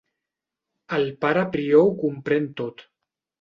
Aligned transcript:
El 0.97 1.05
pare 1.25 1.43
prior 1.57 1.85
ho 1.91 1.93
comprèn 2.05 2.49
tot. 2.63 2.85